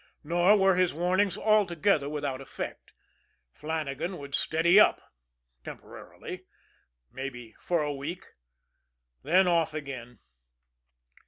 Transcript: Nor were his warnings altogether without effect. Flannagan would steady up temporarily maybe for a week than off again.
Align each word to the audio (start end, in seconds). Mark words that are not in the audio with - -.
Nor 0.23 0.57
were 0.57 0.73
his 0.77 0.95
warnings 0.95 1.37
altogether 1.37 2.09
without 2.09 2.41
effect. 2.41 2.91
Flannagan 3.53 4.17
would 4.17 4.33
steady 4.33 4.79
up 4.79 4.99
temporarily 5.63 6.47
maybe 7.11 7.53
for 7.59 7.83
a 7.83 7.93
week 7.93 8.25
than 9.21 9.45
off 9.47 9.75
again. 9.75 10.17